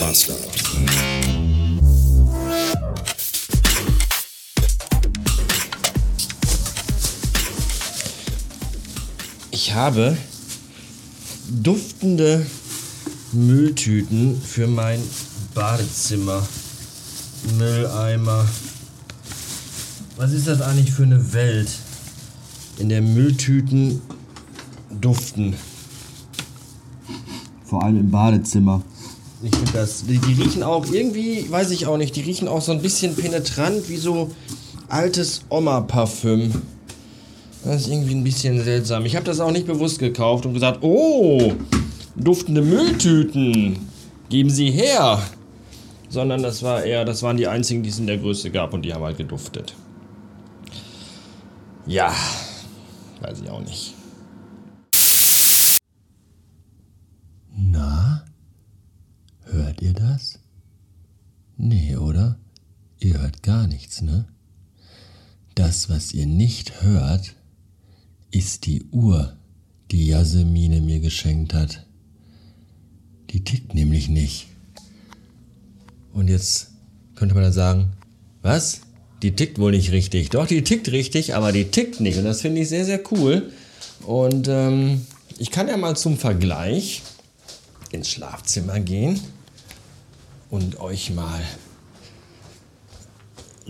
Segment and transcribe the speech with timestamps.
[0.00, 0.34] Master.
[9.50, 10.16] Ich habe
[11.50, 12.46] duftende
[13.32, 15.00] Mülltüten für mein
[15.54, 16.46] Badezimmer.
[17.58, 18.46] Mülleimer.
[20.16, 21.70] Was ist das eigentlich für eine Welt,
[22.78, 24.00] in der Mülltüten
[25.00, 25.54] duften?
[27.64, 28.82] Vor allem im Badezimmer.
[29.42, 30.04] Ich finde das.
[30.04, 33.14] Die, die riechen auch irgendwie, weiß ich auch nicht, die riechen auch so ein bisschen
[33.14, 34.30] penetrant wie so
[34.88, 36.52] altes Oma-Parfüm.
[37.64, 39.04] Das ist irgendwie ein bisschen seltsam.
[39.04, 41.52] Ich habe das auch nicht bewusst gekauft und gesagt, oh,
[42.16, 43.78] duftende Mülltüten,
[44.28, 45.22] geben Sie her.
[46.08, 48.82] Sondern das war eher, das waren die einzigen, die es in der Größe gab und
[48.82, 49.74] die haben halt geduftet.
[51.86, 52.14] Ja,
[53.20, 53.94] weiß ich auch nicht.
[57.54, 58.24] Na?
[59.78, 60.38] Hört ihr das?
[61.56, 62.36] Nee, oder?
[62.98, 64.26] Ihr hört gar nichts, ne?
[65.54, 67.34] Das, was ihr nicht hört,
[68.32, 69.36] ist die Uhr,
[69.92, 71.86] die Jasmine mir geschenkt hat.
[73.30, 74.48] Die tickt nämlich nicht.
[76.12, 76.70] Und jetzt
[77.14, 77.92] könnte man dann sagen,
[78.42, 78.80] was?
[79.22, 80.30] Die tickt wohl nicht richtig.
[80.30, 82.18] Doch, die tickt richtig, aber die tickt nicht.
[82.18, 83.52] Und das finde ich sehr, sehr cool.
[84.04, 85.06] Und ähm,
[85.38, 87.02] ich kann ja mal zum Vergleich
[87.92, 89.20] ins Schlafzimmer gehen
[90.50, 91.40] und euch mal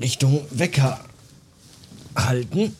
[0.00, 1.00] Richtung Wecker
[2.14, 2.76] halten.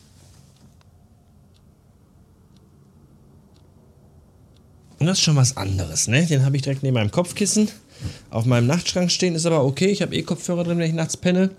[4.99, 6.25] Und das ist schon was anderes, ne?
[6.25, 7.69] Den habe ich direkt neben meinem Kopfkissen.
[8.29, 9.87] Auf meinem Nachtschrank stehen ist aber okay.
[9.87, 11.51] Ich habe eh Kopfhörer drin, wenn ich nachts penne.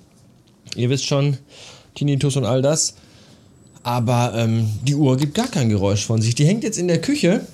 [0.75, 1.39] Ihr wisst schon,
[1.95, 2.95] Tinnitus und all das.
[3.83, 6.35] Aber ähm, die Uhr gibt gar kein Geräusch von sich.
[6.35, 7.47] Die hängt jetzt in der Küche,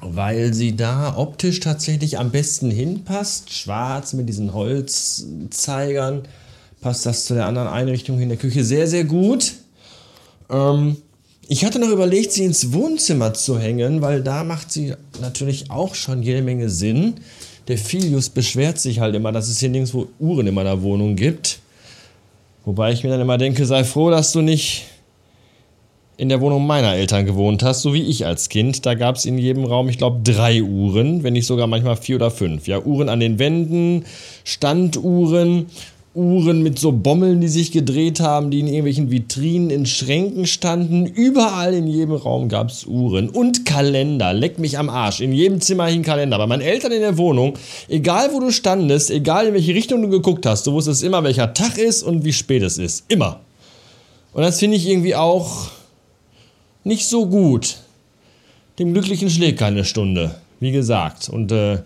[0.00, 3.52] weil sie da optisch tatsächlich am besten hinpasst.
[3.52, 6.22] Schwarz mit diesen Holzzeigern
[6.80, 9.54] passt das zu der anderen Einrichtung in der Küche sehr, sehr gut.
[10.50, 10.96] Ähm,
[11.48, 15.94] ich hatte noch überlegt, sie ins Wohnzimmer zu hängen, weil da macht sie natürlich auch
[15.94, 17.14] schon jede Menge Sinn.
[17.68, 21.60] Der Filius beschwert sich halt immer, dass es hier nirgendwo Uhren in meiner Wohnung gibt.
[22.64, 24.84] Wobei ich mir dann immer denke, sei froh, dass du nicht
[26.18, 28.84] in der Wohnung meiner Eltern gewohnt hast, so wie ich als Kind.
[28.84, 32.16] Da gab es in jedem Raum, ich glaube, drei Uhren, wenn nicht sogar manchmal vier
[32.16, 32.66] oder fünf.
[32.66, 34.04] Ja, Uhren an den Wänden,
[34.44, 35.66] Standuhren
[36.14, 41.06] Uhren mit so Bommeln, die sich gedreht haben, die in irgendwelchen Vitrinen, in Schränken standen.
[41.06, 44.32] Überall in jedem Raum gab es Uhren und Kalender.
[44.32, 45.20] Leck mich am Arsch.
[45.20, 46.36] In jedem Zimmer hing Kalender.
[46.38, 47.54] Bei meinen Eltern in der Wohnung,
[47.88, 51.54] egal wo du standest, egal in welche Richtung du geguckt hast, du wusstest immer, welcher
[51.54, 53.04] Tag ist und wie spät es ist.
[53.06, 53.38] Immer.
[54.32, 55.68] Und das finde ich irgendwie auch
[56.88, 57.76] nicht so gut.
[58.78, 61.28] Dem Glücklichen schlägt keine Stunde, wie gesagt.
[61.28, 61.82] Und äh,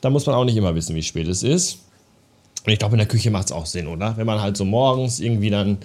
[0.00, 1.78] da muss man auch nicht immer wissen, wie spät es ist.
[2.64, 4.16] Und ich glaube, in der Küche macht es auch Sinn, oder?
[4.16, 5.78] Wenn man halt so morgens irgendwie dann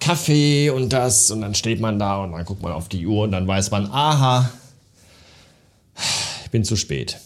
[0.00, 3.24] Kaffee und das und dann steht man da und dann guckt man auf die Uhr
[3.24, 4.50] und dann weiß man, aha,
[6.44, 7.18] ich bin zu spät.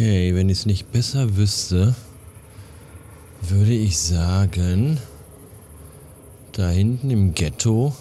[0.00, 1.94] Okay, wenn ich es nicht besser wüsste,
[3.42, 4.98] würde ich sagen,
[6.52, 7.94] da hinten im Ghetto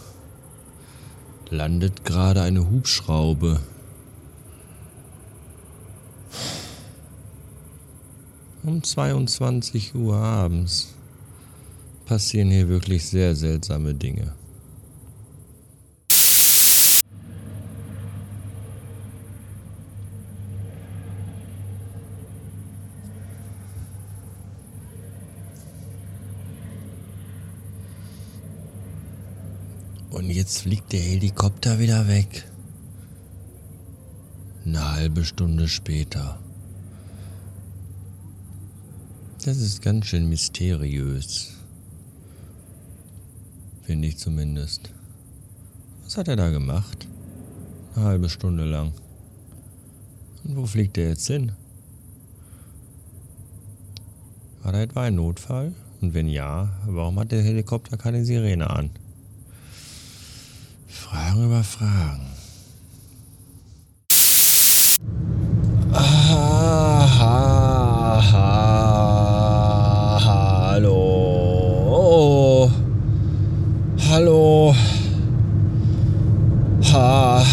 [1.49, 3.59] landet gerade eine Hubschraube.
[8.63, 10.93] Um 22 Uhr abends
[12.05, 14.38] passieren hier wirklich sehr seltsame Dinge.
[30.09, 32.47] Und jetzt fliegt der Helikopter wieder weg.
[34.65, 36.39] Eine halbe Stunde später.
[39.45, 41.53] Das ist ganz schön mysteriös.
[43.83, 44.91] Finde ich zumindest.
[46.03, 47.07] Was hat er da gemacht?
[47.95, 48.93] Eine halbe Stunde lang.
[50.43, 51.51] Und wo fliegt er jetzt hin?
[54.63, 55.73] War da etwa ein Notfall?
[56.01, 58.89] Und wenn ja, warum hat der Helikopter keine Sirene an?
[60.89, 62.25] Fragen über Fragen.
[65.93, 67.07] Aha,
[70.25, 72.71] hallo.
[74.09, 74.73] Hallo.
[76.91, 77.45] Ha.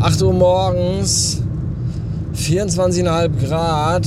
[0.00, 1.42] 8 Uhr morgens.
[2.36, 4.06] 24,5 Grad.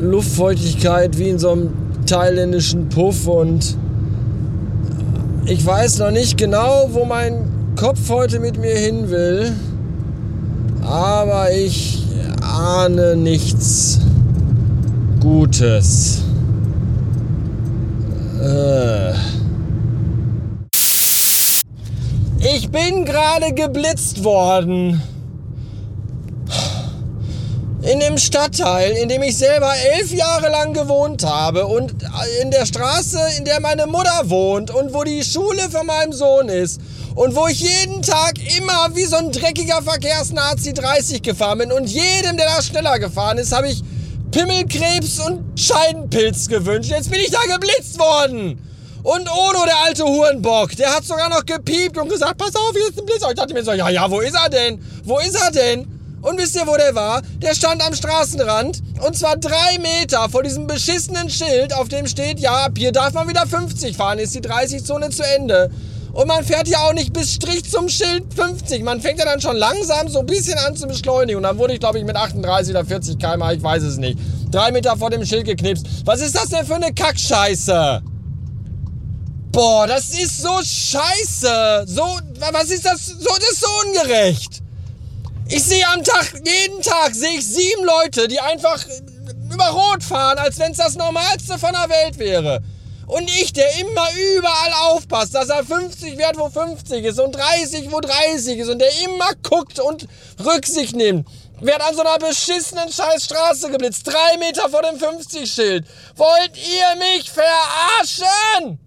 [0.00, 1.70] Luftfeuchtigkeit wie in so einem
[2.06, 3.76] thailändischen Puff und
[5.46, 9.52] ich weiß noch nicht genau, wo mein Kopf heute mit mir hin will,
[10.82, 12.02] aber ich
[12.42, 14.00] ahne nichts
[15.20, 16.22] Gutes.
[18.42, 19.12] Äh.
[22.56, 25.00] Ich bin gerade geblitzt worden.
[27.84, 31.92] In dem Stadtteil, in dem ich selber elf Jahre lang gewohnt habe und
[32.40, 36.48] in der Straße, in der meine Mutter wohnt und wo die Schule von meinem Sohn
[36.48, 36.80] ist
[37.14, 41.84] und wo ich jeden Tag immer wie so ein dreckiger Verkehrsnazi 30 gefahren bin und
[41.84, 43.82] jedem, der da schneller gefahren ist, habe ich
[44.30, 46.90] Pimmelkrebs und Scheidenpilz gewünscht.
[46.90, 48.58] Jetzt bin ich da geblitzt worden.
[49.02, 52.88] Und Ono, der alte Hurenbock, der hat sogar noch gepiept und gesagt, pass auf, hier
[52.88, 53.22] ist ein Blitz.
[53.28, 54.82] Ich dachte mir so, ja, ja, wo ist er denn?
[55.04, 55.93] Wo ist er denn?
[56.24, 57.20] Und wisst ihr, wo der war?
[57.42, 62.40] Der stand am Straßenrand und zwar drei Meter vor diesem beschissenen Schild, auf dem steht,
[62.40, 65.70] ja, ab hier darf man wieder 50 fahren, ist die 30-Zone zu Ende.
[66.14, 68.82] Und man fährt ja auch nicht bis Strich zum Schild 50.
[68.84, 71.38] Man fängt ja dann schon langsam so ein bisschen an zu beschleunigen.
[71.38, 74.18] Und dann wurde ich, glaube ich, mit 38 oder 40 km, ich weiß es nicht,
[74.50, 75.86] drei Meter vor dem Schild geknipst.
[76.04, 78.00] Was ist das denn für eine Kackscheiße?
[79.50, 81.84] Boah, das ist so scheiße.
[81.86, 82.18] So,
[82.52, 83.06] was ist das?
[83.06, 84.62] So, das ist so ungerecht.
[85.48, 88.82] Ich sehe am Tag, jeden Tag sehe ich sieben Leute, die einfach
[89.52, 92.60] über Rot fahren, als wenn es das Normalste von der Welt wäre.
[93.06, 97.92] Und ich, der immer überall aufpasst, dass er 50 wert, wo 50 ist und 30,
[97.92, 100.08] wo 30 ist und der immer guckt und
[100.42, 101.28] Rücksicht nimmt,
[101.60, 104.06] wird an so einer beschissenen Scheißstraße geblitzt.
[104.06, 105.84] Drei Meter vor dem 50-Schild.
[106.16, 108.78] Wollt ihr mich verarschen?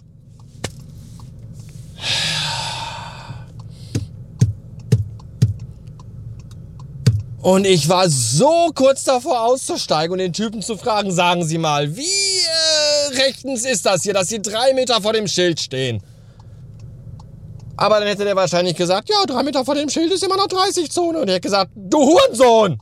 [7.47, 11.95] Und ich war so kurz davor auszusteigen und den Typen zu fragen, sagen Sie mal,
[11.95, 16.03] wie äh, rechtens ist das hier, dass Sie drei Meter vor dem Schild stehen?
[17.77, 20.47] Aber dann hätte der wahrscheinlich gesagt, ja, drei Meter vor dem Schild ist immer noch
[20.47, 21.19] 30-Zone.
[21.19, 22.81] Und er hätte gesagt, du Hurensohn!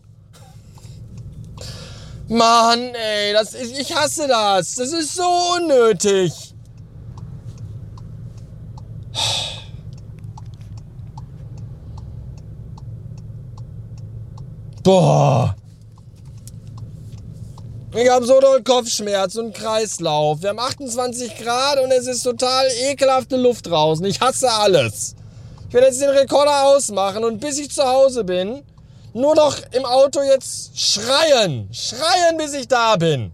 [2.27, 4.73] Mann, ey, das, ich hasse das.
[4.73, 6.54] Das ist so unnötig.
[14.85, 15.55] Boah.
[17.95, 20.43] Ich habe so doll Kopfschmerz und Kreislauf.
[20.43, 24.05] Wir haben 28 Grad und es ist total ekelhafte Luft draußen.
[24.05, 25.15] Ich hasse alles.
[25.67, 28.61] Ich werde jetzt den Rekorder ausmachen und bis ich zu Hause bin,
[29.15, 31.67] nur noch im Auto jetzt schreien.
[31.71, 33.31] Schreien, bis ich da bin.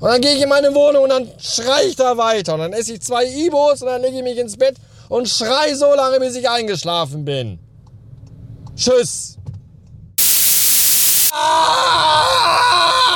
[0.00, 2.54] Und dann gehe ich in meine Wohnung und dann schreie ich da weiter.
[2.54, 4.78] Und dann esse ich zwei Ibos und dann lege ich mich ins Bett
[5.08, 7.60] und schrei so lange, bis ich eingeschlafen bin.
[8.74, 9.38] Tschüss.
[11.36, 13.10] Ah,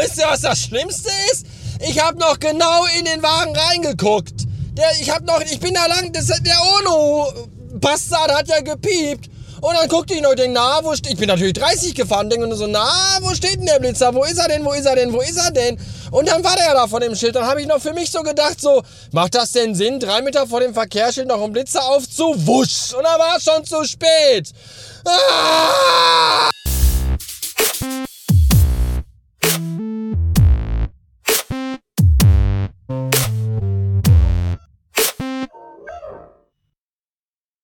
[0.00, 1.46] wisst ihr, was das Schlimmste ist?
[1.80, 4.46] Ich habe noch genau in den Wagen reingeguckt.
[4.72, 9.30] Der, ich habe noch, ich bin da lang, das, der Ono-Bastard hat ja gepiept.
[9.60, 12.46] Und dann guckte ich noch, denke, na, wo steht, ich bin natürlich 30 gefahren, denke
[12.46, 14.14] nur so, na, wo steht denn der Blitzer?
[14.14, 14.64] Wo ist er denn?
[14.64, 15.12] Wo ist er denn?
[15.12, 15.78] Wo ist er denn?
[16.10, 17.36] Und dann war der ja da vor dem Schild.
[17.36, 18.82] Dann habe ich noch für mich so gedacht, so,
[19.12, 22.94] macht das denn Sinn, drei Meter vor dem Verkehrsschild noch einen Blitzer aufzuwusch?
[22.94, 24.50] Und da war es schon zu spät.
[25.04, 26.49] Ah!